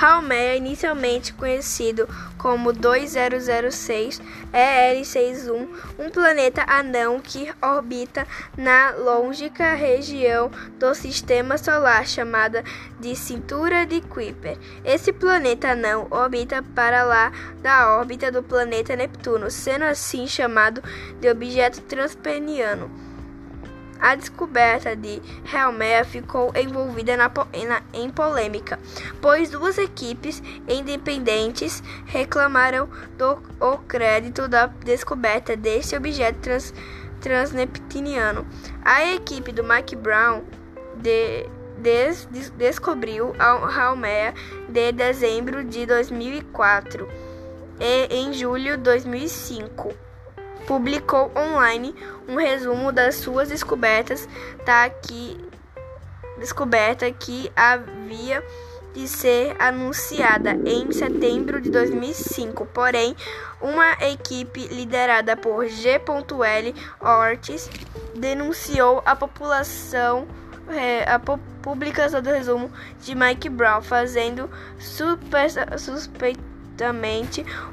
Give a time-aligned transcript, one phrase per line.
[0.00, 2.08] Haumea, inicialmente conhecido
[2.38, 4.18] como 2006
[4.50, 5.68] EL61,
[5.98, 8.26] um planeta anão que orbita
[8.56, 12.64] na longínqua região do Sistema Solar chamada
[12.98, 14.56] de Cintura de Kuiper.
[14.82, 20.82] Esse planeta anão orbita para lá da órbita do planeta Neptuno, sendo assim chamado
[21.20, 23.09] de objeto transpeniano.
[24.00, 25.20] A descoberta de
[25.52, 28.78] Haumea ficou envolvida na, na, em polêmica,
[29.20, 36.72] pois duas equipes independentes reclamaram do o crédito da descoberta deste objeto trans,
[37.20, 38.46] transneptuniano.
[38.82, 40.42] A equipe do Mike Brown
[40.96, 41.46] de,
[41.78, 44.34] des, des, descobriu Haumea
[44.68, 47.06] de dezembro de 2004
[47.78, 50.09] e em julho de 2005
[50.70, 51.92] publicou online
[52.28, 54.28] um resumo das suas descobertas,
[54.64, 55.36] tá aqui
[56.38, 58.40] descoberta que havia
[58.94, 62.66] de ser anunciada em setembro de 2005.
[62.66, 63.16] Porém,
[63.60, 66.74] uma equipe liderada por G.L.
[67.00, 67.68] Ortiz
[68.14, 70.28] denunciou a população
[70.68, 74.48] é, a publicação do resumo de Mike Brown, fazendo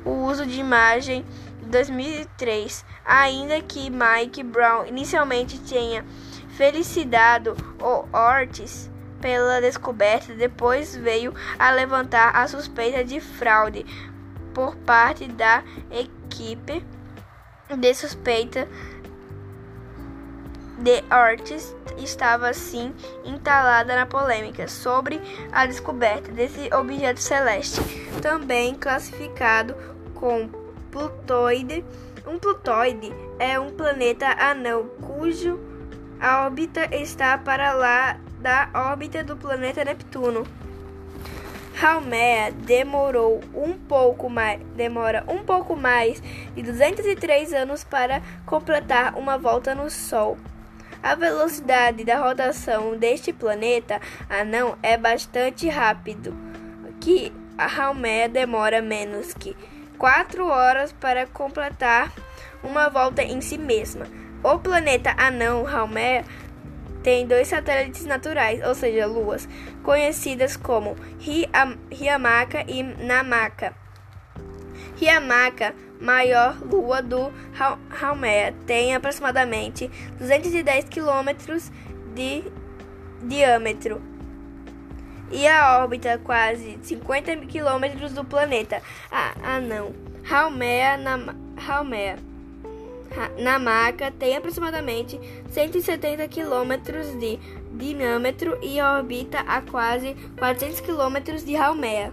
[0.03, 1.25] o uso de imagem
[1.63, 6.05] 2003, ainda que Mike Brown inicialmente tenha
[6.49, 8.89] felicitado o Ortiz
[9.22, 13.86] pela descoberta, depois veio a levantar a suspeita de fraude
[14.53, 16.83] por parte da equipe
[17.75, 18.67] de suspeita
[20.78, 22.94] de Ortiz estava assim
[23.25, 25.20] entalada na polêmica sobre
[25.52, 27.81] a descoberta desse objeto celeste,
[28.22, 29.75] também classificado
[30.14, 30.50] com
[30.92, 31.83] Plutoide.
[32.25, 35.59] Um plutoide é um planeta anão cujo
[36.20, 40.45] a órbita está para lá da órbita do planeta Neptuno.
[41.80, 46.21] Haumea demorou um pouco mais, demora um pouco mais
[46.55, 50.37] de 203 anos para completar uma volta no Sol.
[51.02, 56.35] A velocidade da rotação deste planeta anão é bastante rápido,
[56.99, 59.55] que a Haumea demora menos que
[59.97, 62.11] quatro horas para completar
[62.63, 64.05] uma volta em si mesma.
[64.43, 66.23] O planeta anão Haumea
[67.03, 69.47] tem dois satélites naturais, ou seja, luas,
[69.83, 70.95] conhecidas como
[71.89, 73.73] Riamaka e Namaka.
[74.99, 77.31] Riamaka, maior lua do
[78.02, 81.71] Haumea, tem aproximadamente 210 quilômetros
[82.13, 82.43] de
[83.21, 84.02] diâmetro
[85.31, 88.81] e a órbita quase 50 quilômetros do planeta.
[89.11, 89.93] Ah, ah não.
[90.30, 91.36] Haumea, na,
[91.67, 92.17] Haumea
[93.37, 95.19] Namaka tem aproximadamente
[95.49, 97.39] 170 quilômetros de
[97.73, 102.11] diâmetro e orbita a quase 400 quilômetros de Haumea.